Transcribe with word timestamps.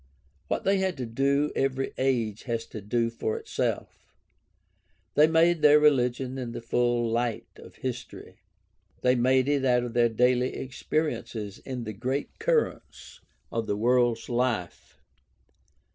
What 0.47 0.63
they 0.63 0.79
had 0.79 0.97
to 0.97 1.05
do 1.05 1.51
every 1.55 1.93
age 1.99 2.45
has 2.45 2.65
to 2.69 2.81
do 2.81 3.11
for 3.11 3.37
itself. 3.37 4.15
They 5.13 5.27
made 5.27 5.61
their 5.61 5.79
religion 5.79 6.39
in 6.39 6.53
the 6.53 6.59
full 6.63 7.07
light 7.07 7.45
of 7.57 7.75
history. 7.75 8.37
They 9.01 9.13
made 9.13 9.47
it 9.47 9.63
out 9.63 9.83
of 9.83 9.93
their 9.93 10.09
daily 10.09 10.55
experiences 10.55 11.59
in 11.59 11.83
the 11.83 11.93
great 11.93 12.39
currents 12.39 13.19
of 13.51 13.67
the 13.67 13.77
world's 13.77 14.27
life. 14.27 14.97